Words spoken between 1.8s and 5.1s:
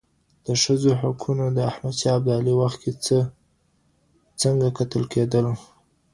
شاه ابدالي وخت کي څنګه کتل